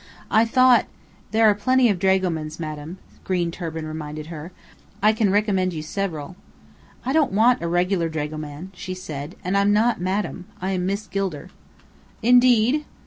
"I 0.31 0.45
thought" 0.45 0.87
"There 1.31 1.47
are 1.47 1.53
plenty 1.53 1.87
of 1.87 1.99
dragomans, 1.99 2.59
Madame," 2.59 2.97
Green 3.23 3.51
Turban 3.51 3.85
reminded 3.85 4.33
her. 4.33 4.51
"I 4.99 5.13
can 5.13 5.29
recommend 5.31 5.73
you 5.73 5.83
several." 5.83 6.35
"I 7.05 7.13
don't 7.13 7.33
want 7.33 7.61
a 7.61 7.67
regular 7.67 8.09
dragoman," 8.09 8.71
she 8.73 8.95
said. 8.95 9.35
"And 9.43 9.55
I'm 9.55 9.71
not 9.71 10.01
'Madame.' 10.01 10.45
I 10.59 10.71
am 10.71 10.87
Miss 10.87 11.05
Gilder." 11.05 11.51
"Indeed?" 12.23 12.83